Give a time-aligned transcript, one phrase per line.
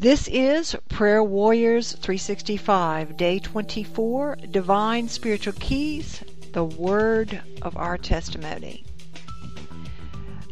[0.00, 6.24] This is Prayer Warriors 365, Day 24 Divine Spiritual Keys,
[6.54, 8.86] the Word of our Testimony.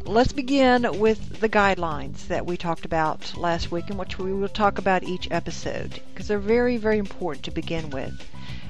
[0.05, 4.49] Let's begin with the guidelines that we talked about last week, in which we will
[4.49, 8.23] talk about each episode, because they're very, very important to begin with.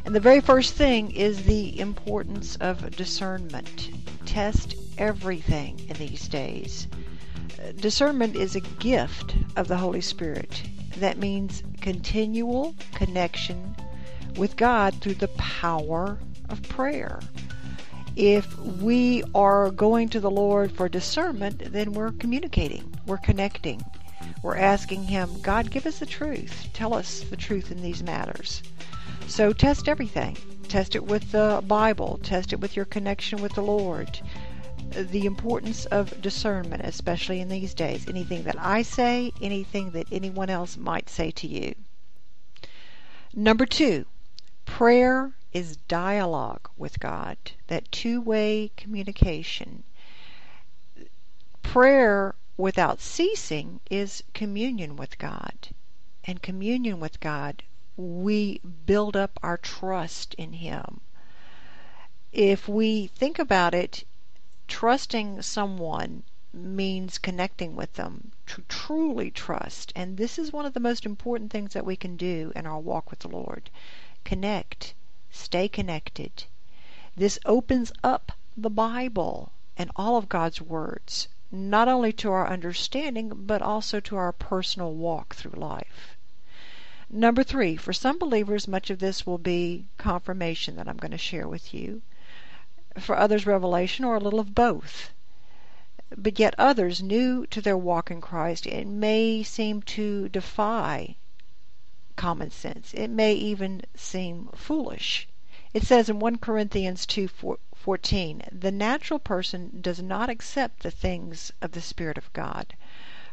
[0.06, 3.90] And the very first thing is the importance of discernment.
[4.26, 6.88] Test everything in these days.
[7.76, 10.64] Discernment is a gift of the Holy Spirit.
[10.98, 13.76] That means continual connection
[14.38, 16.20] with God through the power
[16.50, 17.20] of prayer.
[18.16, 23.82] If we are going to the Lord for discernment, then we're communicating, we're connecting,
[24.44, 26.70] we're asking Him, God, give us the truth.
[26.74, 28.62] Tell us the truth in these matters.
[29.28, 30.38] So test everything.
[30.68, 34.20] Test it with the Bible, test it with your connection with the Lord.
[34.92, 38.08] The importance of discernment, especially in these days.
[38.08, 41.76] Anything that I say, anything that anyone else might say to you.
[43.34, 44.06] Number two,
[44.66, 47.38] prayer is dialogue with God,
[47.68, 49.84] that two way communication.
[51.62, 55.70] Prayer without ceasing is communion with God.
[56.24, 57.64] And communion with God,
[57.96, 61.02] we build up our trust in Him.
[62.32, 64.04] If we think about it,
[64.70, 69.92] trusting someone means connecting with them, to truly trust.
[69.96, 72.80] And this is one of the most important things that we can do in our
[72.80, 73.70] walk with the Lord.
[74.24, 74.94] Connect
[75.32, 76.46] Stay connected.
[77.16, 83.32] This opens up the Bible and all of God's words, not only to our understanding,
[83.46, 86.18] but also to our personal walk through life.
[87.12, 91.18] Number three, for some believers, much of this will be confirmation that I'm going to
[91.18, 92.02] share with you.
[92.98, 95.12] For others, revelation or a little of both.
[96.18, 101.16] But yet others, new to their walk in Christ, it may seem to defy
[102.16, 102.92] common sense.
[102.96, 105.28] It may even seem foolish.
[105.72, 111.74] It says in 1 Corinthians 2:14, "The natural person does not accept the things of
[111.74, 112.76] the Spirit of God,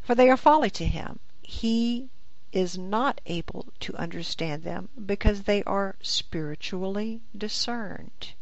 [0.03, 1.19] for they are folly to him.
[1.41, 2.11] He
[2.53, 8.35] is not able to understand them because they are spiritually discerned."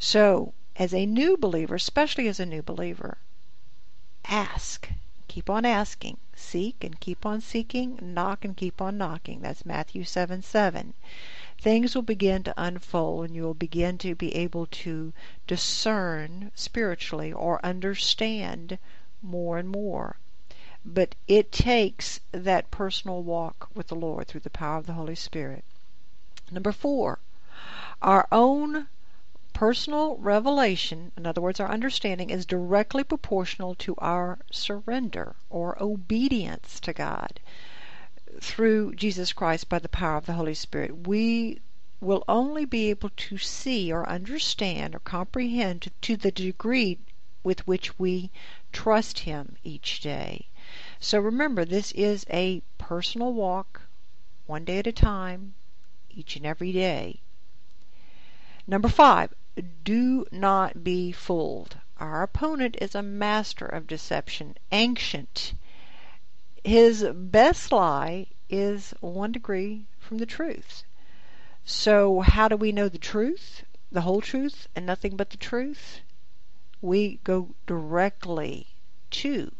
[0.00, 3.18] So, as a new believer, especially as a new believer,
[4.24, 4.88] ask
[5.34, 6.16] keep on asking.
[6.34, 7.98] Seek and keep on seeking.
[8.00, 9.40] Knock and keep on knocking.
[9.40, 10.94] That's Matthew 7 7.
[11.60, 15.12] Things will begin to unfold and you will begin to be able to
[15.46, 18.78] discern spiritually or understand
[19.22, 20.18] more and more.
[20.84, 25.14] But it takes that personal walk with the Lord through the power of the Holy
[25.14, 25.64] Spirit.
[26.50, 27.18] Number four,
[28.02, 28.88] our own
[29.54, 36.80] Personal revelation, in other words, our understanding, is directly proportional to our surrender or obedience
[36.80, 37.38] to God
[38.40, 41.06] through Jesus Christ by the power of the Holy Spirit.
[41.06, 41.60] We
[42.00, 46.98] will only be able to see or understand or comprehend to the degree
[47.44, 48.32] with which we
[48.72, 50.48] trust Him each day.
[50.98, 53.82] So remember, this is a personal walk,
[54.46, 55.54] one day at a time,
[56.10, 57.20] each and every day.
[58.66, 59.32] Number five,
[59.84, 61.76] do not be fooled.
[61.98, 65.54] Our opponent is a master of deception, ancient.
[66.64, 70.82] His best lie is one degree from the truth.
[71.64, 76.00] So, how do we know the truth, the whole truth, and nothing but the truth?
[76.80, 78.66] We go directly
[79.12, 79.52] to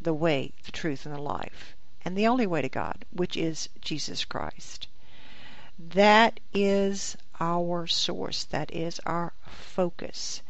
[0.00, 1.74] the way, the truth, and the life,
[2.04, 4.88] and the only way to God, which is Jesus Christ.
[5.78, 10.42] That is our source, that is our focus.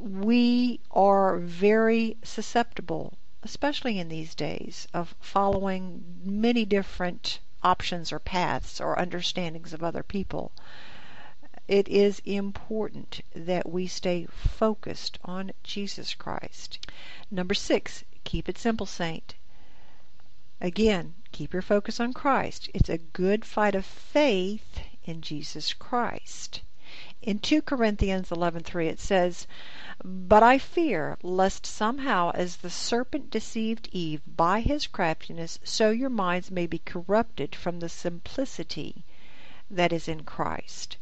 [0.00, 3.14] We are very susceptible,
[3.44, 10.02] especially in these days, of following many different options or paths or understandings of other
[10.02, 10.50] people.
[11.68, 16.84] It is important that we stay focused on Jesus Christ.
[17.30, 19.34] Number six, keep it simple, saint.
[20.60, 22.70] Again, keep your focus on Christ.
[22.72, 26.62] It's a good fight of faith in Jesus Christ.
[27.20, 29.46] In 2 Corinthians 11:3 it says,
[30.02, 36.08] "But I fear lest somehow as the serpent deceived Eve by his craftiness, so your
[36.08, 39.04] minds may be corrupted from the simplicity
[39.70, 40.96] that is in Christ."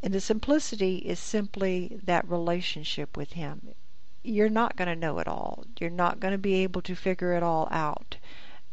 [0.00, 3.76] And the simplicity is simply that relationship with him.
[4.24, 5.66] You're not going to know it all.
[5.78, 8.16] You're not going to be able to figure it all out.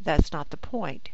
[0.05, 1.09] That's not the point.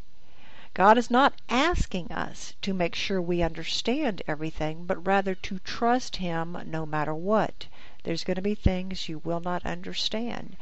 [0.74, 6.18] God is not asking us to make sure we understand everything, but rather to trust
[6.18, 7.68] Him no matter what.
[8.04, 10.58] There's going to be things you will not understand.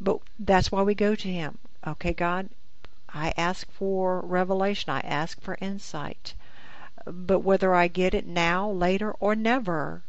[0.00, 1.58] But that's why we go to Him.
[1.86, 2.50] Okay, God,
[3.08, 6.34] I ask for revelation, I ask for insight.
[7.06, 10.02] But whether I get it now, later, or never,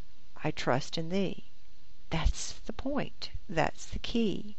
[0.44, 1.46] I trust in Thee.
[2.10, 3.32] That's the point.
[3.50, 4.56] That's the key.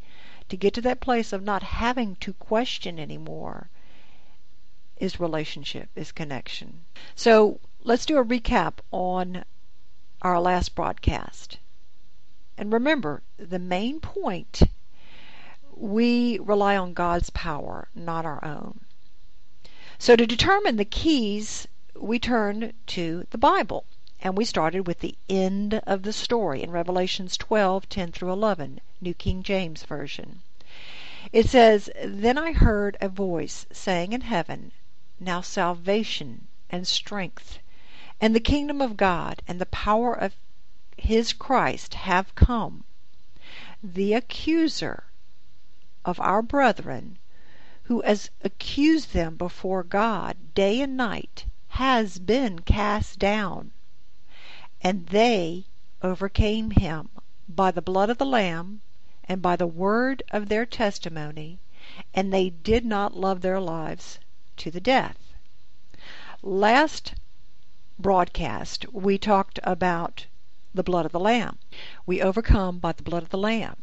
[0.49, 3.69] To get to that place of not having to question anymore
[4.97, 6.85] is relationship, is connection.
[7.15, 9.43] So let's do a recap on
[10.21, 11.57] our last broadcast.
[12.57, 14.61] And remember, the main point
[15.75, 18.79] we rely on God's power, not our own.
[19.97, 23.85] So to determine the keys, we turn to the Bible.
[24.25, 28.81] And we started with the end of the story in Revelations 12 10 through 11,
[28.99, 30.41] New King James Version.
[31.31, 34.71] It says, Then I heard a voice saying in heaven,
[35.19, 37.59] Now salvation and strength,
[38.19, 40.33] and the kingdom of God, and the power of
[40.97, 42.83] his Christ have come.
[43.83, 45.03] The accuser
[46.03, 47.19] of our brethren,
[47.83, 53.69] who has accused them before God day and night, has been cast down.
[54.87, 55.65] And they
[56.03, 57.09] overcame him
[57.49, 58.81] by the blood of the Lamb
[59.23, 61.57] and by the word of their testimony,
[62.13, 64.19] and they did not love their lives
[64.57, 65.17] to the death.
[66.43, 67.15] Last
[67.97, 70.27] broadcast, we talked about
[70.71, 71.57] the blood of the Lamb.
[72.05, 73.77] We overcome by the blood of the Lamb.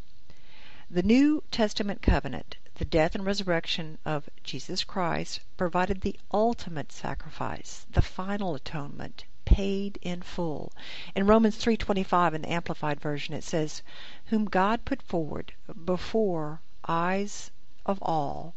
[0.88, 7.86] The New Testament covenant, the death and resurrection of Jesus Christ, provided the ultimate sacrifice,
[7.90, 10.72] the final atonement, paid in full.
[11.14, 13.82] In Romans 3:25 in the amplified version it says,
[14.28, 15.52] "Whom God put forward
[15.84, 17.50] before eyes
[17.84, 18.54] of all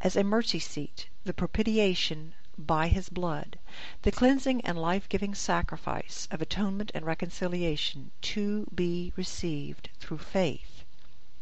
[0.00, 3.58] as a mercy seat, the propitiation by his blood,
[4.02, 10.84] the cleansing and life-giving sacrifice of atonement and reconciliation to be received through faith."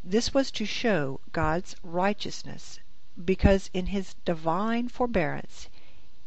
[0.02, 2.80] This was to show God's righteousness,
[3.22, 5.68] because in his divine forbearance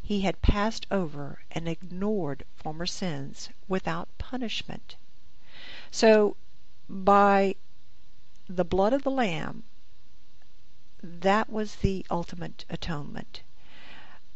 [0.07, 4.95] he had passed over and ignored former sins without punishment.
[5.91, 6.37] So,
[6.87, 7.55] by
[8.47, 9.63] the blood of the Lamb,
[11.03, 13.41] that was the ultimate atonement.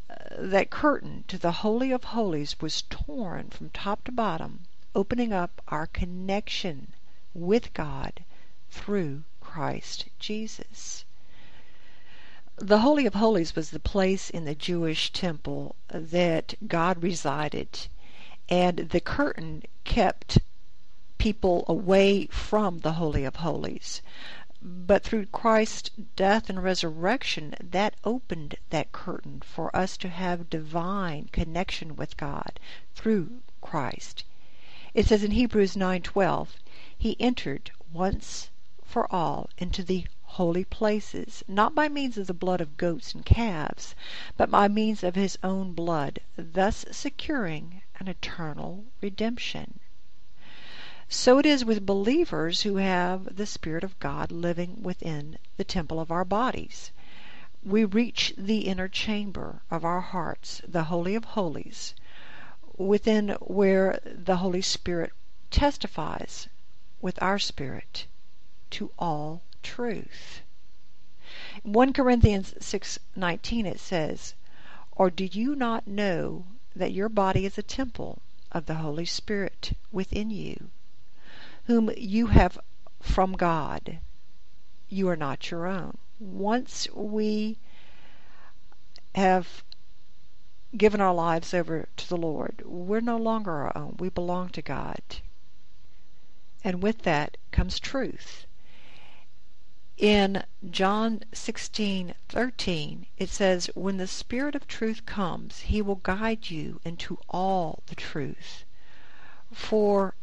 [0.09, 5.31] Uh, that curtain to the Holy of Holies was torn from top to bottom, opening
[5.31, 6.91] up our connection
[7.33, 8.25] with God
[8.69, 11.05] through Christ Jesus.
[12.63, 17.87] The Holy of Holies was the place in the Jewish temple that God resided,
[18.49, 20.37] and the curtain kept
[21.17, 24.03] people away from the Holy of Holies.
[24.61, 31.29] But through Christ's death and resurrection, that opened that curtain for us to have divine
[31.31, 32.59] connection with God
[32.93, 34.23] through Christ.
[34.93, 36.49] It says in Hebrews 9:12,
[36.95, 38.51] he entered once
[38.85, 40.05] for all into the
[40.35, 43.93] holy places, not by means of the blood of goats and calves,
[44.37, 49.79] but by means of his own blood, thus securing an eternal redemption.
[51.09, 55.99] So it is with believers who have the Spirit of God living within the temple
[55.99, 56.91] of our bodies.
[57.61, 61.93] We reach the inner chamber of our hearts, the Holy of Holies,
[62.77, 65.11] within where the Holy Spirit
[65.49, 66.47] testifies
[67.01, 68.05] with our spirit
[68.69, 70.41] to all truth.
[71.63, 74.35] 1 Corinthians 6:19 it says,
[74.91, 79.77] "Or do you not know that your body is a temple of the Holy Spirit
[79.91, 80.69] within you,
[81.65, 82.59] whom you have
[82.99, 83.99] from God?
[84.89, 87.57] You are not your own." Once we
[89.15, 89.63] have
[90.77, 93.97] given our lives over to the Lord, we're no longer our own.
[93.99, 95.01] We belong to God.
[96.63, 98.45] And with that comes truth.
[100.03, 106.81] In John 16:13 it says, "When the Spirit of truth comes, he will guide you
[106.83, 108.63] into all the truth.
[109.53, 110.15] For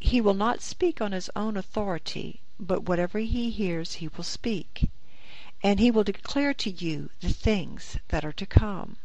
[0.00, 4.88] he will not speak on his own authority, but whatever he hears he will speak,
[5.62, 8.96] and he will declare to you the things that are to come."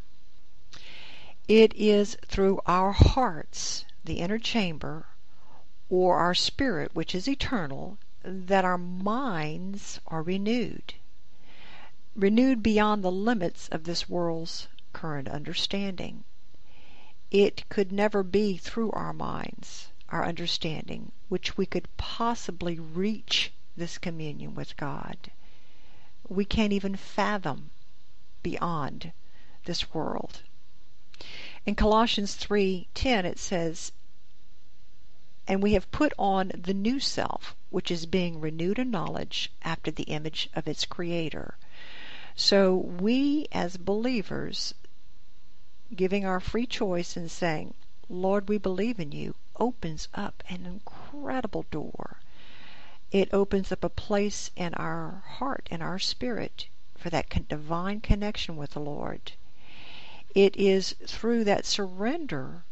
[1.50, 5.07] It is through our hearts, the inner chamber,
[5.89, 10.94] or our spirit which is eternal, that our minds are renewed,
[12.16, 16.24] renewed beyond the limits of this world's current understanding.
[17.32, 23.98] It could never be through our minds, our understanding, which we could possibly reach this
[23.98, 25.32] communion with God.
[26.28, 27.72] We can't even fathom
[28.44, 29.13] beyond
[29.66, 30.44] this world.
[31.66, 33.92] In Colossians 3:10 it says,
[35.48, 39.90] "And we have put on the new self, which is being renewed in knowledge after
[39.90, 41.56] the image of its creator.
[42.36, 44.74] So we as believers
[45.96, 47.74] giving our free choice and saying,
[48.10, 52.18] Lord, we believe in you, opens up an incredible door.
[53.10, 58.58] It opens up a place in our heart and our spirit for that divine connection
[58.58, 59.32] with the Lord.
[60.36, 62.63] It is through that surrender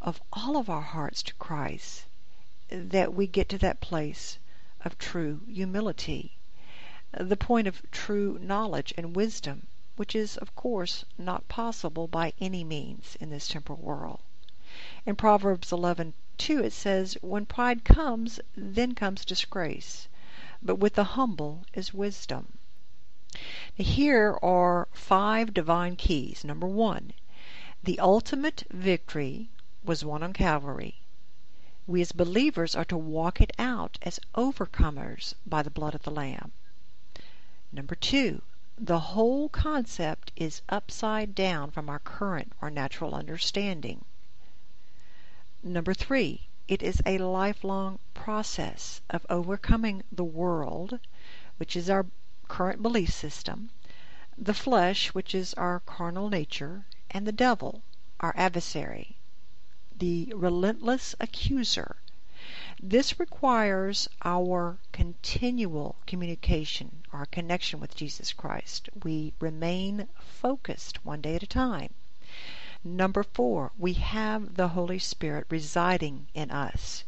[0.00, 2.04] of all of our hearts to Christ
[2.68, 4.38] that we get to that place
[4.84, 6.36] of true humility,
[7.18, 9.66] the point of true knowledge and wisdom,
[9.96, 14.20] which is, of course, not possible by any means in this temporal world.
[15.06, 20.08] In Proverbs 11:2 it says, "When pride comes, then comes disgrace,
[20.62, 22.58] but with the humble is wisdom."
[23.74, 26.44] Here are five divine keys.
[26.44, 27.14] Number one,
[27.82, 29.48] the ultimate victory
[29.82, 31.00] was won on Calvary.
[31.88, 36.10] We as believers are to walk it out as overcomers by the blood of the
[36.10, 36.50] Lamb.
[37.70, 38.42] Number two,
[38.76, 44.04] the whole concept is upside down from our current or natural understanding.
[45.62, 50.98] Number three, it is a lifelong process of overcoming the world,
[51.58, 52.06] which is our
[52.48, 53.70] current belief system,
[54.36, 57.82] the flesh, which is our carnal nature, and the devil,
[58.18, 59.15] our adversary
[59.98, 61.96] the relentless accuser.
[62.82, 68.90] This requires our continual communication, our connection with Jesus Christ.
[69.02, 71.94] We remain focused one day at a time.
[72.84, 77.04] Number four, we have the Holy Spirit residing in us.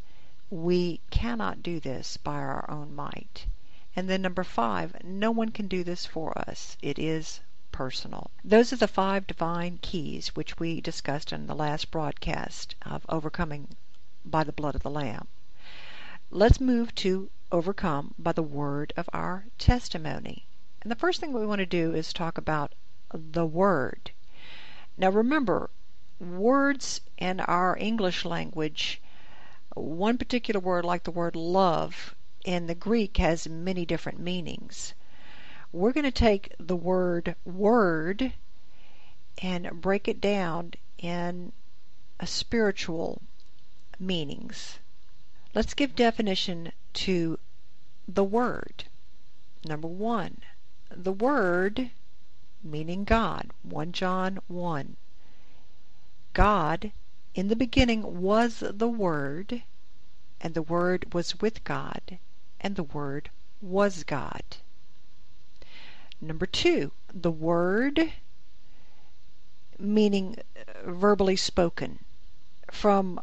[0.50, 3.47] We cannot do this by our own might.
[3.95, 6.76] And then number five, no one can do this for us.
[6.80, 7.40] It is
[7.78, 8.28] personal.
[8.44, 13.68] Those are the five divine keys which we discussed in the last broadcast of overcoming
[14.25, 15.28] by the blood of the Lamb.
[16.28, 20.44] Let's move to overcome by the word of our testimony.
[20.82, 22.75] And the first thing we want to do is talk about
[23.12, 24.11] the word.
[24.97, 25.70] Now remember,
[26.18, 29.00] words in our English language,
[29.76, 34.94] one particular word like the word love in the Greek has many different meanings
[35.72, 38.32] we're going to take the word word
[39.42, 41.52] and break it down in
[42.25, 43.22] spiritual
[43.98, 44.78] meanings.
[45.54, 47.38] Let's give definition to
[48.06, 48.84] the word.
[49.64, 50.38] Number one,
[50.90, 51.90] the word
[52.62, 53.50] meaning God.
[53.62, 54.96] 1 John 1.
[56.32, 56.92] God
[57.34, 59.62] in the beginning was the Word,
[60.40, 62.18] and the Word was with God,
[62.60, 64.42] and the Word was God.
[66.20, 68.12] Number two, the word
[69.78, 72.00] meaning uh, verbally spoken.
[72.72, 73.20] From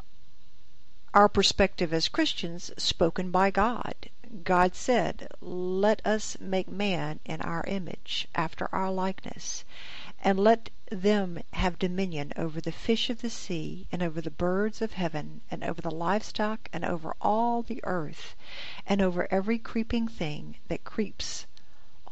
[1.13, 3.95] our perspective as Christians, spoken by God.
[4.43, 9.65] God said, Let us make man in our image, after our likeness,
[10.21, 14.81] and let them have dominion over the fish of the sea, and over the birds
[14.81, 18.35] of heaven, and over the livestock, and over all the earth,
[18.85, 21.45] and over every creeping thing that creeps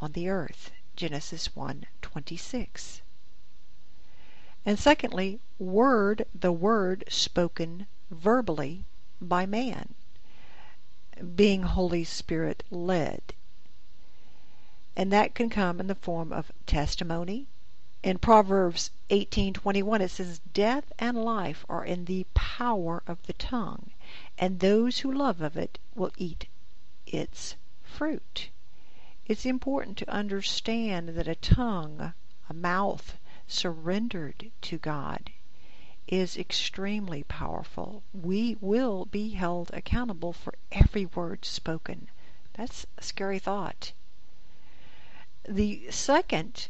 [0.03, 0.71] on the earth.
[0.97, 2.99] Genesis 1:26.
[4.65, 8.83] And secondly, word, the word spoken verbally
[9.21, 9.93] by man,
[11.37, 13.21] being Holy Spirit led.
[14.93, 17.47] And that can come in the form of testimony.
[18.03, 23.91] In Proverbs 18:21 it says death and life are in the power of the tongue,
[24.37, 26.47] and those who love of it will eat
[27.07, 27.55] its
[27.85, 28.49] fruit.
[29.25, 32.13] It's important to understand that a tongue,
[32.49, 35.31] a mouth surrendered to God
[36.09, 38.03] is extremely powerful.
[38.11, 42.09] We will be held accountable for every word spoken.
[42.55, 43.93] That's a scary thought.
[45.47, 46.67] The second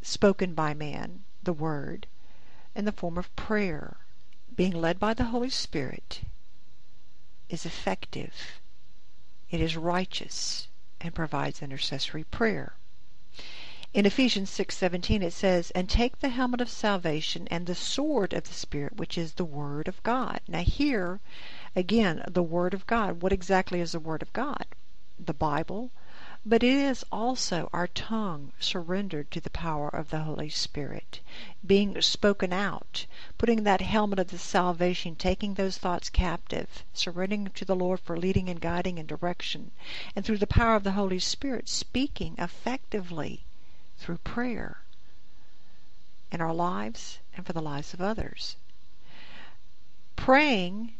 [0.00, 2.08] spoken by man, the word,
[2.74, 3.98] in the form of prayer,
[4.52, 6.22] being led by the Holy Spirit,
[7.48, 8.60] is effective.
[9.48, 10.66] It is righteous
[11.04, 12.74] and provides intercessory prayer.
[13.92, 18.44] In Ephesians 6:17 it says, "And take the helmet of salvation and the sword of
[18.44, 21.18] the spirit, which is the word of God." Now here
[21.74, 23.20] again, the word of God.
[23.20, 24.64] What exactly is the word of God?
[25.18, 25.90] The Bible,
[26.44, 31.20] but it is also our tongue surrendered to the power of the Holy Spirit,
[31.64, 33.06] being spoken out,
[33.38, 38.16] putting that helmet of the salvation, taking those thoughts captive, surrendering to the Lord for
[38.16, 39.70] leading and guiding and direction,
[40.16, 43.44] and through the power of the Holy Spirit, speaking effectively
[43.96, 44.78] through prayer
[46.32, 48.56] in our lives and for the lives of others.
[50.16, 50.94] Praying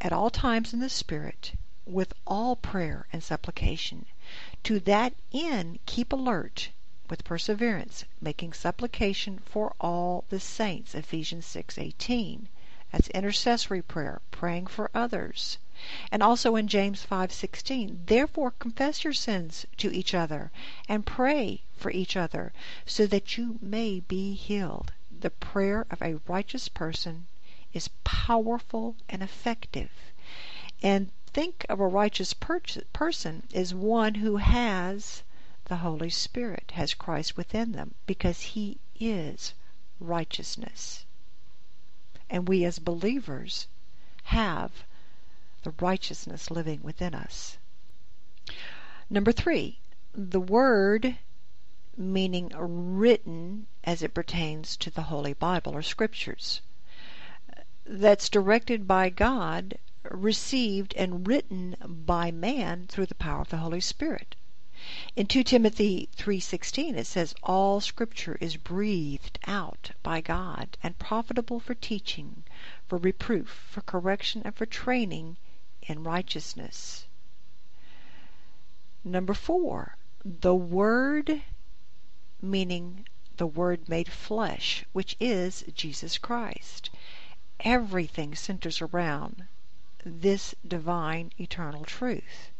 [0.00, 1.52] at all times in the Spirit
[1.86, 4.06] with all prayer and supplication
[4.66, 6.70] to that end, keep alert
[7.08, 12.48] with perseverance, making supplication for all the saints, Ephesians 6:18.
[12.90, 15.58] That's intercessory prayer, praying for others.
[16.10, 20.50] And also in James 5:16, therefore confess your sins to each other
[20.88, 22.52] and pray for each other
[22.84, 24.90] so that you may be healed.
[25.16, 27.28] The prayer of a righteous person
[27.72, 29.92] is powerful and effective.
[30.82, 32.62] And think of a righteous per-
[32.94, 35.22] person as one who has
[35.66, 39.52] the Holy Spirit, has Christ within them, because he is
[40.00, 41.04] righteousness.
[42.30, 43.66] And we as believers
[44.24, 44.84] have
[45.62, 47.58] the righteousness living within us.
[49.10, 49.78] Number three,
[50.14, 51.18] the Word,
[51.98, 56.62] meaning written as it pertains to the Holy Bible or Scriptures,
[57.84, 59.76] that's directed by God,
[60.12, 64.36] received and written by man through the power of the Holy Spirit.
[65.16, 71.58] In 2 Timothy 3:16 it says all scripture is breathed out by God and profitable
[71.58, 72.44] for teaching,
[72.86, 75.38] for reproof, for correction and for training
[75.82, 77.06] in righteousness.
[79.02, 81.42] Number 4, the word
[82.40, 83.08] meaning
[83.38, 86.90] the word made flesh, which is Jesus Christ.
[87.58, 89.46] Everything centers around
[90.08, 92.52] this divine eternal truth.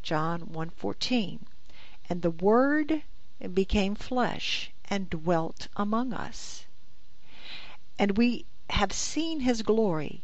[0.00, 1.40] John 1:14.
[2.08, 3.02] And the word
[3.52, 6.66] became flesh and dwelt among us.
[7.98, 10.22] And we have seen his glory,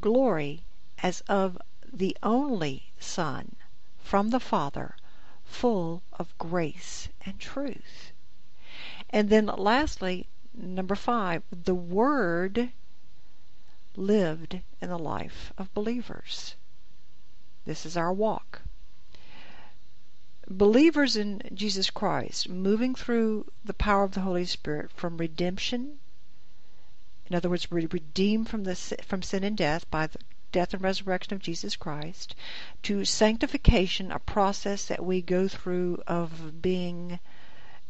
[0.00, 0.62] glory
[1.02, 1.58] as of
[1.92, 3.56] the only Son
[3.98, 4.94] from the Father,
[5.44, 8.12] full of grace and truth.
[9.10, 12.70] And then lastly, number 5, the word
[13.96, 16.54] lived in the life of believers.
[17.64, 18.62] This is our walk
[20.48, 25.98] believers in Jesus Christ, moving through the power of the Holy Spirit from redemption,
[27.28, 30.20] in other words, redeemed from the from sin and death by the
[30.52, 32.36] death and resurrection of Jesus Christ,
[32.84, 37.18] to sanctification, a process that we go through of being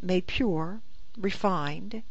[0.00, 0.80] made pure,
[1.18, 2.02] refined,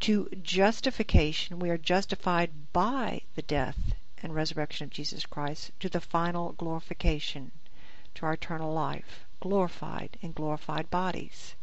[0.00, 6.00] to justification, we are justified by the death and resurrection of Jesus Christ, to the
[6.00, 7.50] final glorification,
[8.14, 11.54] to our eternal life glorified in glorified bodies.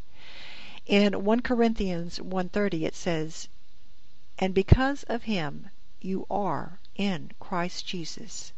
[0.85, 3.47] In 1 Corinthians 1:30 it says,
[4.37, 5.69] "And because of him
[6.01, 8.53] you are in Christ Jesus,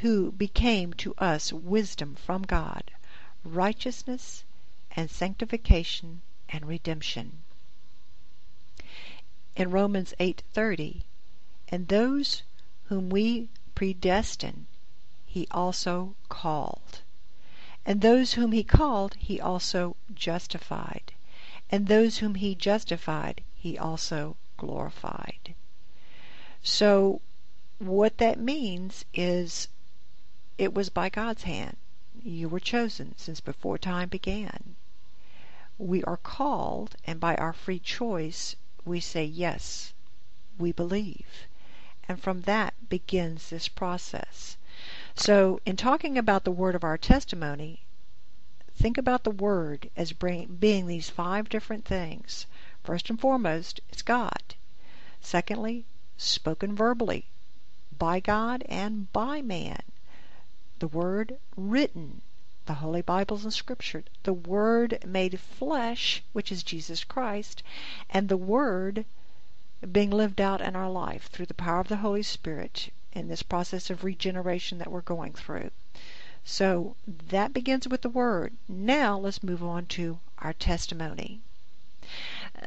[0.00, 2.90] who became to us wisdom from God,
[3.44, 4.44] righteousness
[4.90, 7.42] and sanctification and redemption."
[9.54, 11.02] In Romans 8:30,
[11.68, 12.42] "And those
[12.84, 14.64] whom we predestined
[15.26, 17.02] he also called."
[17.84, 21.12] And those whom he called he also justified.
[21.68, 25.54] And those whom he justified he also glorified.
[26.62, 27.20] So
[27.78, 29.68] what that means is
[30.56, 31.76] it was by God's hand.
[32.24, 34.76] You were chosen since before time began.
[35.76, 39.92] We are called, and by our free choice, we say, Yes,
[40.58, 41.46] we believe.
[42.08, 44.56] And from that begins this process.
[45.14, 47.82] So, in talking about the word of our testimony,
[48.74, 52.46] think about the word as bring, being these five different things.
[52.82, 54.54] First and foremost, it's God.
[55.20, 55.84] Secondly,
[56.16, 57.26] spoken verbally
[57.98, 59.82] by God and by man.
[60.80, 62.22] The word written,
[62.66, 64.04] the Holy Bibles and Scripture.
[64.22, 67.62] The word made flesh, which is Jesus Christ,
[68.08, 69.04] and the word
[69.90, 73.42] being lived out in our life through the power of the Holy Spirit in this
[73.42, 75.70] process of regeneration that we're going through.
[76.44, 78.52] So that begins with the Word.
[78.68, 81.40] Now let's move on to our testimony.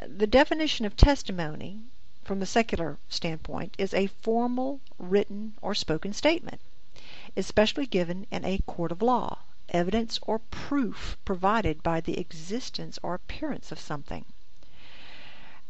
[0.05, 1.79] The definition of testimony,
[2.23, 6.59] from the secular standpoint, is a formal, written, or spoken statement,
[7.37, 13.13] especially given in a court of law, evidence or proof provided by the existence or
[13.13, 14.25] appearance of something.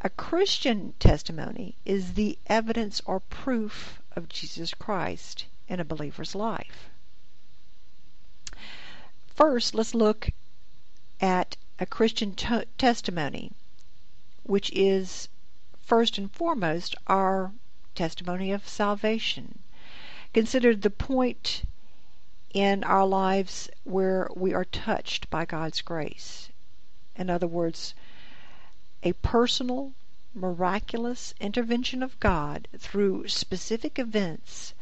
[0.01, 6.89] A Christian testimony is the evidence or proof of Jesus Christ in a believer's life.
[9.27, 10.29] First, let's look
[11.19, 13.51] at a Christian t- testimony,
[14.43, 15.27] which is
[15.81, 17.51] first and foremost our
[17.95, 19.59] testimony of salvation.
[20.33, 21.63] Considered the point
[22.55, 26.47] in our lives where we are touched by God's grace.
[27.17, 27.93] In other words,
[29.03, 29.91] a personal
[30.33, 34.73] miraculous intervention of God through specific events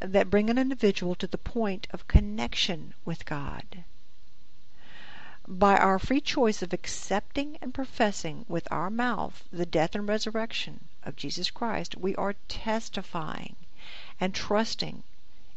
[0.00, 3.84] that bring an individual to the point of connection with God.
[5.46, 10.88] by our free choice of accepting and professing with our mouth the death and resurrection
[11.04, 13.54] of Jesus Christ, we are testifying
[14.20, 15.04] and trusting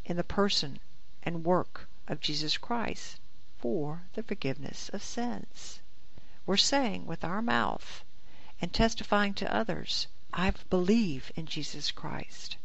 [0.05, 0.79] in the person
[1.25, 3.19] and work of Jesus Christ
[3.57, 5.81] for the forgiveness of sins.
[6.45, 8.05] We're saying with our mouth
[8.61, 12.57] and testifying to others, I believe in Jesus Christ.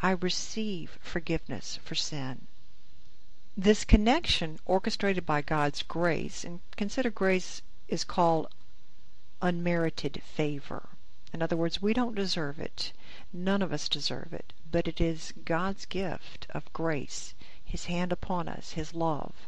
[0.00, 2.48] I receive forgiveness for sin.
[3.56, 8.48] This connection, orchestrated by God's grace, and consider grace is called
[9.42, 10.88] unmerited favor.
[11.32, 12.92] In other words, we don't deserve it.
[13.32, 14.52] None of us deserve it.
[14.70, 17.34] But it is God's gift of grace,
[17.70, 19.46] His hand upon us, His love.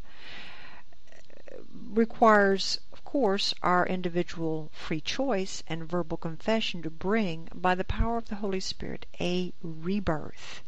[1.73, 8.19] Requires, of course, our individual free choice and verbal confession to bring, by the power
[8.19, 10.63] of the Holy Spirit, a rebirth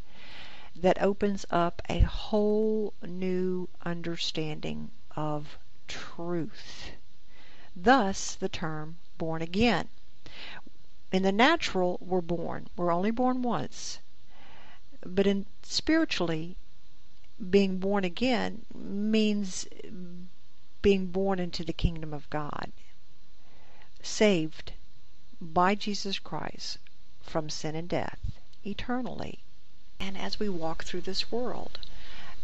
[0.75, 6.93] that opens up a whole new understanding of truth.
[7.75, 9.89] Thus, the term born again.
[11.11, 12.67] In the natural, we're born.
[12.75, 13.99] We're only born once.
[15.05, 16.57] But in spiritually,
[17.49, 19.67] being born again means
[20.81, 22.71] being born into the kingdom of God,
[24.01, 24.73] saved
[25.41, 26.77] by Jesus Christ
[27.21, 28.19] from sin and death
[28.65, 29.39] eternally
[29.99, 31.79] and as we walk through this world.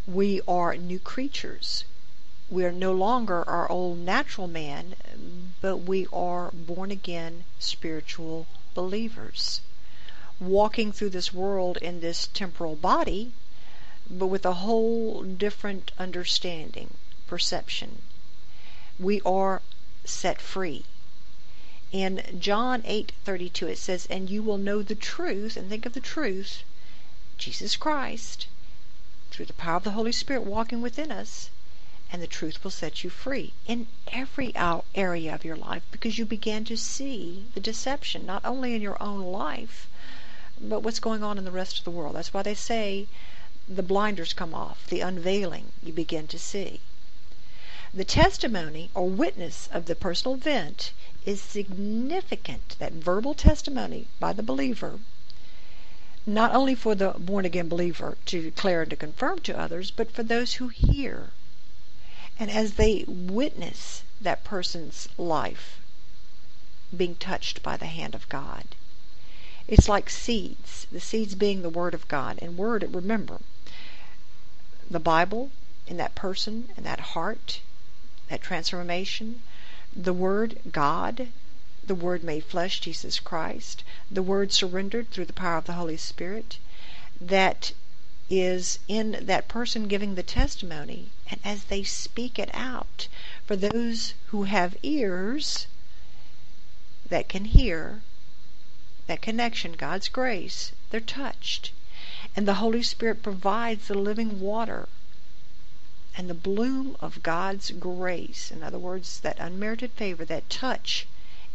[0.08, 1.84] We are new creatures.
[2.50, 4.96] We are no longer our old natural man,
[5.60, 9.60] but we are born again spiritual believers.
[10.40, 13.34] Walking through this world in this temporal body,
[14.10, 16.96] but with a whole different understanding,
[17.28, 18.02] perception.
[19.00, 19.62] We are
[20.04, 20.84] set free.
[21.92, 26.00] In John 8:32 it says, "And you will know the truth, and think of the
[26.00, 26.64] truth,
[27.38, 28.48] Jesus Christ,
[29.32, 31.50] through the power of the Holy Spirit walking within us,
[32.12, 34.52] and the truth will set you free in every
[34.96, 39.02] area of your life because you begin to see the deception, not only in your
[39.02, 39.88] own life,
[40.60, 42.16] but what's going on in the rest of the world.
[42.16, 43.08] That's why they say
[43.70, 46.82] the blinders come off, the unveiling you begin to see.
[47.94, 50.92] The testimony or witness of the personal event
[51.26, 55.00] is significant, that verbal testimony by the believer
[56.26, 60.12] not only for the born again believer to declare and to confirm to others, but
[60.12, 61.30] for those who hear.
[62.38, 65.80] And as they witness that person's life
[66.96, 68.64] being touched by the hand of God,
[69.68, 72.38] it's like seeds, the seeds being the Word of God.
[72.42, 73.40] And Word, remember,
[74.90, 75.52] the Bible
[75.88, 77.62] in that person, in that heart,
[78.28, 79.42] that transformation,
[79.96, 81.28] the Word, God,
[81.86, 85.98] the Word made flesh, Jesus Christ, the Word surrendered through the power of the Holy
[85.98, 86.58] Spirit,
[87.20, 87.74] that
[88.30, 93.08] is in that person giving the testimony, and as they speak it out,
[93.46, 95.66] for those who have ears
[97.10, 98.02] that can hear,
[99.08, 101.72] that connection, God's grace, they're touched.
[102.36, 104.88] And the Holy Spirit provides the living water
[106.16, 108.52] and the bloom of God's grace.
[108.52, 111.08] In other words, that unmerited favor, that touch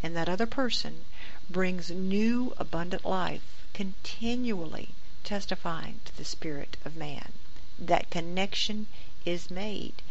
[0.02, 1.04] and that other person
[1.48, 4.90] brings new abundant life, continually
[5.22, 7.32] testifying to the spirit of man.
[7.78, 8.86] That connection
[9.24, 10.02] is made.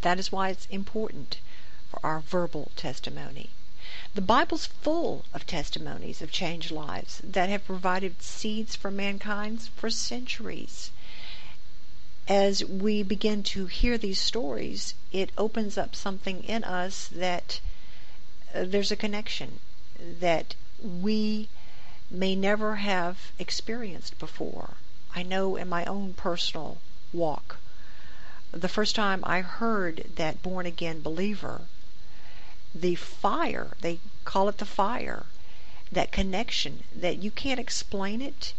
[0.00, 1.38] That is why it's important
[1.90, 3.50] for our verbal testimony.
[4.14, 9.88] The Bible's full of testimonies of changed lives that have provided seeds for mankind for
[9.88, 10.90] centuries.
[12.26, 17.60] As we begin to hear these stories, it opens up something in us that
[18.54, 19.60] uh, there's a connection
[19.98, 21.48] that we
[22.10, 24.74] may never have experienced before.
[25.14, 26.76] I know in my own personal
[27.10, 27.56] walk,
[28.52, 31.62] the first time I heard that born again believer,
[32.80, 35.26] the fire, they call it the fire,
[35.90, 38.52] that connection that you can't explain it,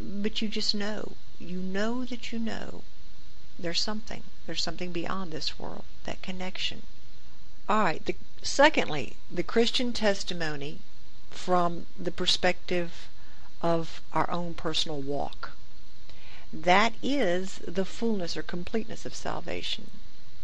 [0.00, 1.12] but you just know.
[1.38, 2.82] You know that you know
[3.58, 4.22] there's something.
[4.46, 6.82] There's something beyond this world, that connection.
[7.68, 10.78] All right, the Secondly, the Christian testimony
[11.28, 13.08] from the perspective
[13.60, 15.56] of our own personal walk.
[16.52, 19.90] That is the fullness or completeness of salvation.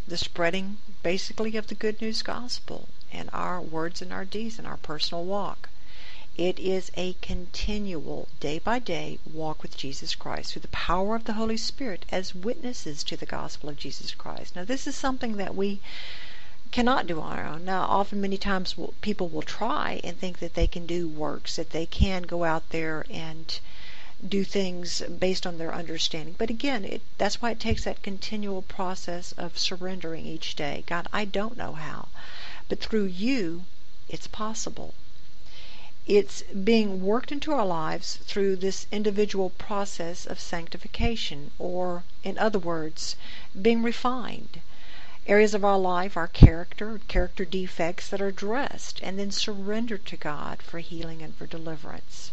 [0.06, 4.68] The spreading, basically, of the good news gospel and our words and our deeds and
[4.68, 5.70] our personal walk.
[6.36, 11.24] It is a continual, day by day walk with Jesus Christ through the power of
[11.24, 14.54] the Holy Spirit as witnesses to the gospel of Jesus Christ.
[14.54, 15.80] Now, this is something that we
[16.70, 17.64] cannot do on our own.
[17.64, 21.70] Now, often, many times, people will try and think that they can do works, that
[21.70, 23.58] they can go out there and
[24.26, 26.34] do things based on their understanding.
[26.38, 30.82] But again, it, that's why it takes that continual process of surrendering each day.
[30.86, 32.08] God, I don't know how,
[32.68, 33.64] but through you,
[34.08, 34.94] it's possible.
[36.06, 42.58] It's being worked into our lives through this individual process of sanctification, or, in other
[42.58, 43.16] words,
[43.60, 44.60] being refined.
[45.26, 50.16] Areas of our life, our character, character defects that are addressed and then surrendered to
[50.16, 52.30] God for healing and for deliverance.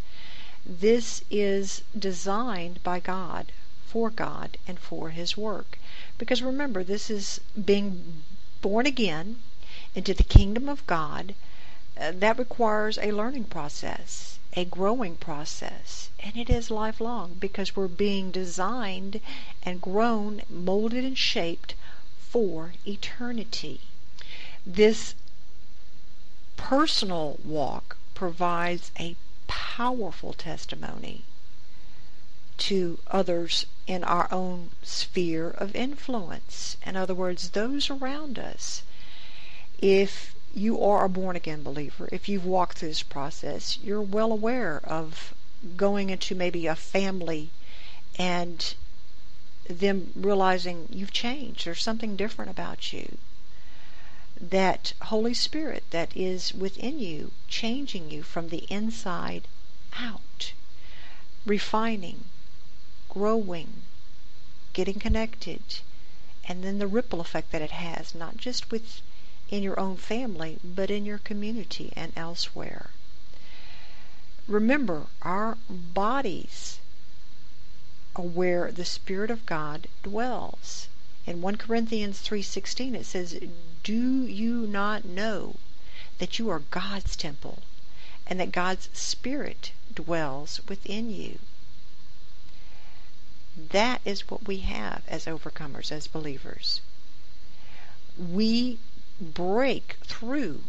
[0.64, 3.52] This is designed by God,
[3.88, 5.80] for God, and for His work.
[6.20, 8.22] Because remember, this is being
[8.62, 9.42] born again
[9.96, 11.34] into the kingdom of God
[12.00, 17.88] uh, that requires a learning process, a growing process, and it is lifelong because we're
[17.88, 19.20] being designed
[19.64, 21.74] and grown, molded, and shaped
[22.20, 23.82] for eternity.
[24.66, 25.16] This
[26.56, 29.16] personal walk provides a
[29.78, 31.24] powerful testimony
[32.58, 36.76] to others in our own sphere of influence.
[36.86, 38.84] In other words, those around us.
[39.80, 44.34] If you are a born again believer, if you've walked through this process, you're well
[44.34, 45.34] aware of
[45.78, 47.50] going into maybe a family
[48.20, 48.76] and
[49.70, 51.66] them realizing you've changed.
[51.66, 53.18] There's something different about you.
[54.40, 59.48] That Holy Spirit that is within you, changing you from the inside
[59.98, 60.54] out,
[61.46, 62.26] refining,
[63.10, 63.84] growing,
[64.74, 65.62] getting connected,
[66.46, 69.02] and then the ripple effect that it has, not just with
[69.50, 72.92] in your own family, but in your community and elsewhere.
[74.48, 76.80] Remember, our bodies
[78.16, 80.88] are where the Spirit of God dwells.
[81.26, 83.40] In 1 Corinthians 3:16 it says,
[83.84, 85.56] "Do you not know
[86.18, 87.62] that you are God's temple
[88.26, 91.40] and that God's Spirit dwells within you?"
[93.58, 96.80] That is what we have as overcomers, as believers.
[98.18, 98.80] We
[99.20, 100.64] break through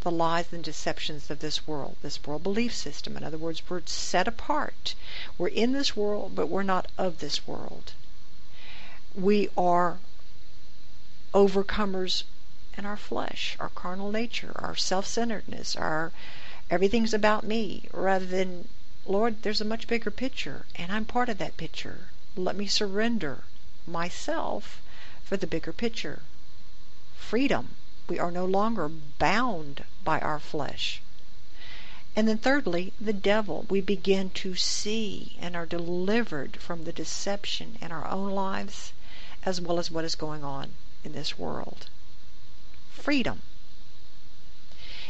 [0.00, 3.16] the lies and deceptions of this world, this world belief system.
[3.16, 4.94] In other words, we're set apart.
[5.36, 7.94] We're in this world, but we're not of this world.
[9.14, 9.98] We are
[11.34, 12.22] overcomers
[12.76, 16.12] in our flesh, our carnal nature, our self-centeredness, our
[16.70, 18.68] everything's about me, rather than,
[19.04, 22.10] Lord, there's a much bigger picture, and I'm part of that picture.
[22.36, 23.44] Let me surrender
[23.86, 24.82] myself
[25.24, 26.22] for the bigger picture
[27.16, 27.74] freedom.
[28.08, 31.02] We are no longer bound by our flesh.
[32.14, 33.66] And then, thirdly, the devil.
[33.68, 38.92] We begin to see and are delivered from the deception in our own lives
[39.44, 40.74] as well as what is going on
[41.04, 41.88] in this world.
[42.92, 43.42] Freedom.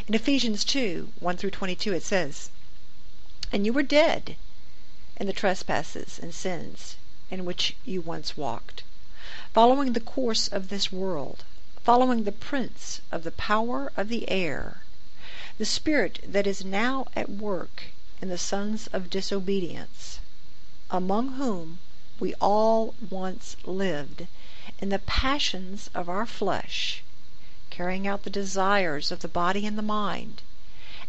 [0.08, 2.50] In Ephesians 2 1 through 22, it says,
[3.50, 4.36] And you were dead
[5.16, 6.94] in the trespasses and sins
[7.28, 8.84] in which you once walked,
[9.52, 11.42] following the course of this world
[11.82, 14.82] following the prince of the power of the air,
[15.58, 17.86] the spirit that is now at work
[18.22, 20.20] in the sons of disobedience,
[20.88, 21.80] among whom
[22.20, 24.28] we all once lived
[24.78, 27.02] in the passions of our flesh,
[27.76, 30.40] carrying out the desires of the body and the mind,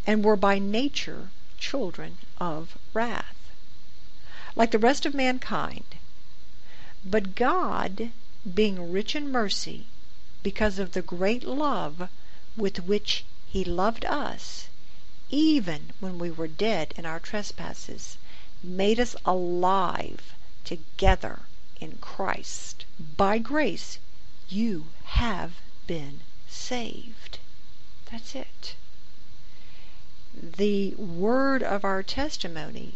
[0.06, 3.38] and were by nature children of wrath,
[4.54, 5.86] like the rest of mankind.
[7.06, 8.12] But God,
[8.54, 9.86] being rich in mercy,
[10.44, 12.10] because of the great love
[12.58, 14.68] with which he loved us,
[15.30, 18.18] even when we were dead in our trespasses,
[18.62, 20.34] made us alive
[20.66, 21.44] together
[21.80, 22.84] in Christ.
[23.16, 24.00] By grace
[24.50, 25.54] you have
[25.88, 27.40] been saved.
[28.12, 28.76] That's it.
[30.34, 32.96] The word of our testimony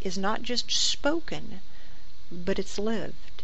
[0.00, 1.60] is not just spoken,
[2.30, 3.42] but it's lived.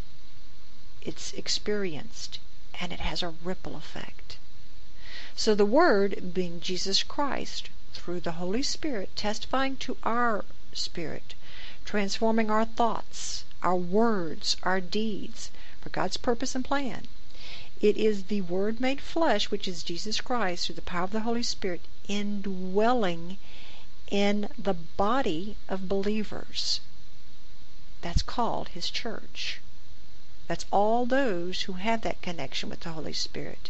[1.01, 2.39] It's experienced
[2.81, 4.37] and it has a ripple effect.
[5.37, 11.35] So the Word, being Jesus Christ, through the Holy Spirit, testifying to our spirit,
[11.85, 17.07] transforming our thoughts, our words, our deeds, for God's purpose and plan.
[17.81, 21.19] It is the Word made flesh, which is Jesus Christ, through the power of the
[21.19, 23.37] Holy Spirit, indwelling
[24.09, 26.79] in the body of believers.
[27.99, 29.59] That's called His church.
[30.47, 33.69] That's all those who have that connection with the Holy Spirit.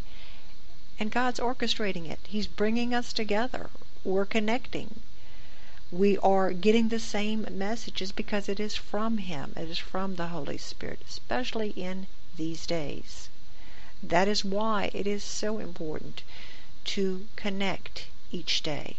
[0.99, 2.19] And God's orchestrating it.
[2.27, 3.71] He's bringing us together.
[4.03, 4.99] We're connecting.
[5.89, 9.53] We are getting the same messages because it is from Him.
[9.55, 13.29] It is from the Holy Spirit, especially in these days.
[14.03, 16.21] That is why it is so important
[16.83, 18.97] to connect each day.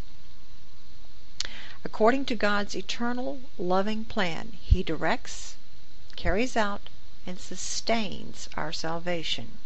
[1.85, 5.57] According to God's eternal, loving plan, He directs,
[6.17, 6.89] carries out,
[7.27, 9.59] and sustains our salvation.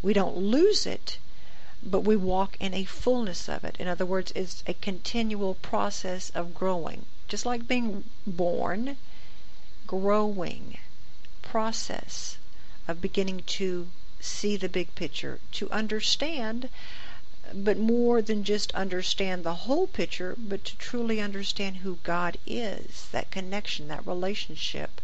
[0.00, 1.18] We don't lose it,
[1.82, 3.76] but we walk in a fullness of it.
[3.78, 7.04] In other words, it's a continual process of growing.
[7.28, 8.96] Just like being born,
[9.86, 10.78] growing
[11.42, 12.38] process
[12.88, 13.90] of beginning to
[14.22, 16.70] see the big picture, to understand
[17.52, 23.08] but more than just understand the whole picture, but to truly understand who God is,
[23.10, 25.00] that connection, that relationship,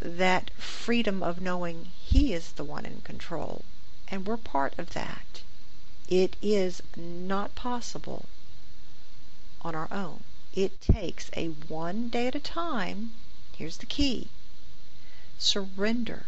[0.00, 3.64] that freedom of knowing He is the one in control.
[4.08, 5.42] And we're part of that.
[6.08, 8.26] It is not possible
[9.62, 10.24] on our own.
[10.54, 13.12] It takes a one day at a time.
[13.56, 14.28] Here's the key
[15.38, 16.26] surrender.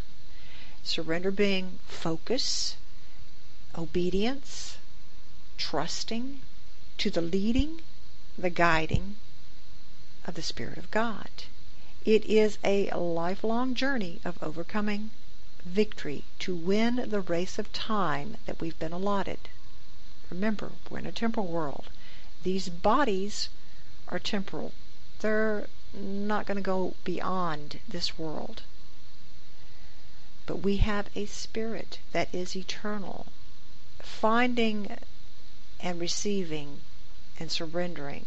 [0.88, 2.76] Surrender being focus,
[3.76, 4.78] obedience,
[5.58, 6.40] trusting
[6.96, 7.82] to the leading,
[8.38, 9.16] the guiding
[10.24, 11.28] of the Spirit of God.
[12.04, 15.10] It is a lifelong journey of overcoming
[15.64, 19.48] victory to win the race of time that we've been allotted.
[20.30, 21.90] Remember, we're in a temporal world.
[22.44, 23.48] These bodies
[24.06, 24.72] are temporal.
[25.18, 28.62] They're not going to go beyond this world.
[30.46, 33.26] But we have a spirit that is eternal.
[34.00, 34.96] Finding
[35.80, 36.82] and receiving
[37.40, 38.26] and surrendering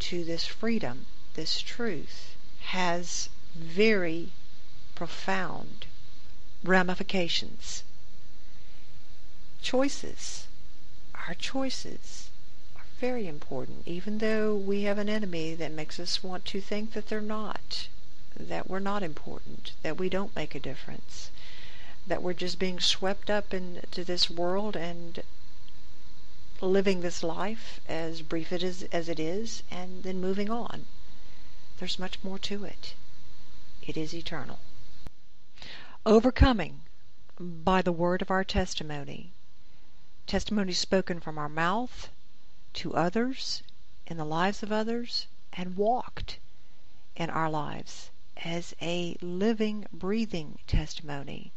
[0.00, 2.36] to this freedom, this truth,
[2.76, 4.32] has very
[4.94, 5.86] profound
[6.62, 7.82] ramifications.
[9.62, 10.46] Choices.
[11.26, 12.28] Our choices
[12.76, 16.92] are very important, even though we have an enemy that makes us want to think
[16.92, 17.88] that they're not,
[18.38, 21.30] that we're not important, that we don't make a difference,
[22.06, 25.22] that we're just being swept up into this world and
[26.60, 30.86] living this life as brief it is, as it is and then moving on.
[31.78, 32.94] There's much more to it.
[33.82, 34.58] It is eternal.
[36.04, 36.82] Overcoming
[37.38, 39.32] by the word of our testimony.
[40.26, 42.10] Testimony spoken from our mouth
[42.74, 43.62] to others,
[44.06, 46.38] in the lives of others, and walked
[47.16, 48.10] in our lives
[48.44, 51.52] as a living, breathing testimony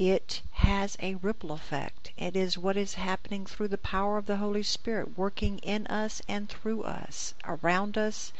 [0.00, 2.12] it has a ripple effect.
[2.16, 6.22] It is what is happening through the power of the Holy Spirit, working in us
[6.26, 8.32] and through us, around us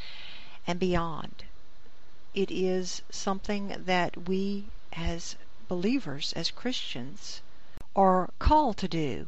[0.67, 1.45] and beyond.
[2.33, 5.37] It is something that we as
[5.69, 7.43] believers, as Christians,
[7.95, 9.27] are called to do.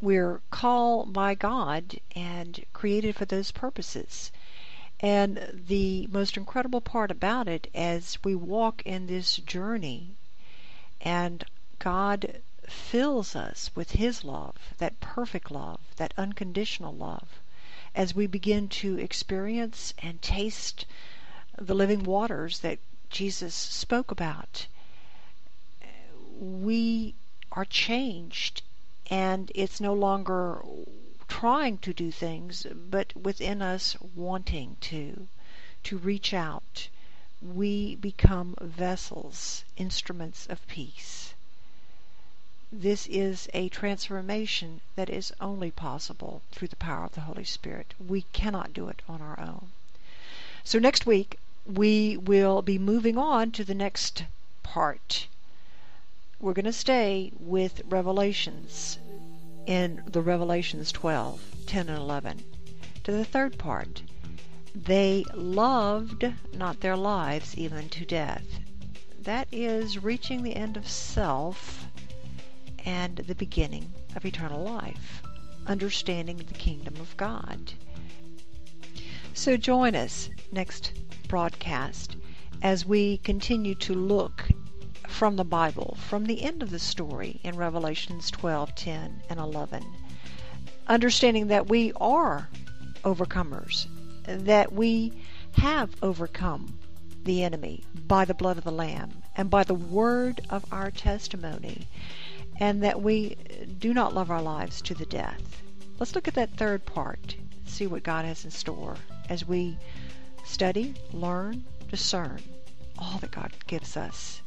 [0.00, 4.32] We're called by God and created for those purposes.
[5.00, 10.14] And the most incredible part about it, as we walk in this journey
[11.00, 11.44] and
[11.78, 17.40] God fills us with His love, that perfect love, that unconditional love,
[17.94, 20.86] as we begin to experience and taste
[21.58, 22.78] the living waters that
[23.10, 24.66] Jesus spoke about.
[26.38, 27.14] We
[27.52, 28.62] are changed,
[29.08, 30.60] and it's no longer
[31.28, 35.28] trying to do things, but within us wanting to,
[35.82, 36.88] to reach out,
[37.42, 41.34] we become vessels, instruments of peace.
[42.72, 47.94] This is a transformation that is only possible through the power of the Holy Spirit.
[47.98, 49.72] We cannot do it on our own.
[50.64, 54.24] So next week, we will be moving on to the next
[54.62, 55.26] part.
[56.40, 58.98] We're going to stay with Revelations
[59.66, 62.42] in the Revelations 12, 10, and 11
[63.04, 64.02] to the third part
[64.84, 68.44] they loved not their lives even to death.
[69.20, 71.86] That is reaching the end of self
[72.84, 75.22] and the beginning of eternal life,
[75.66, 77.72] understanding the kingdom of God.
[79.32, 80.92] So join us next
[81.26, 82.16] broadcast
[82.62, 84.44] as we continue to look
[85.16, 89.82] from the Bible, from the end of the story in Revelations 12, 10, and 11,
[90.86, 92.50] understanding that we are
[93.02, 93.86] overcomers
[94.26, 95.14] that we
[95.52, 96.78] have overcome
[97.24, 101.86] the enemy by the blood of the Lamb and by the word of our testimony,
[102.60, 103.36] and that we
[103.78, 105.62] do not love our lives to the death.
[105.98, 108.96] Let's look at that third part, see what God has in store
[109.30, 109.78] as we
[110.44, 112.42] study, learn, discern
[112.98, 114.42] all that God gives us.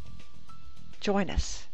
[1.00, 1.69] Join us.